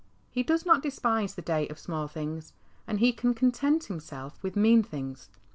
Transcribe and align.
He 0.31 0.41
does 0.41 0.65
not 0.65 0.81
despise 0.81 1.35
the 1.35 1.43
day 1.43 1.67
of 1.67 1.77
small 1.77 2.07
things, 2.07 2.53
and 2.87 2.97
he 2.99 3.13
can 3.13 3.35
content 3.35 3.83
himself 3.83 4.41
with 4.41 4.55
mean 4.55 4.81
things. 4.81 5.29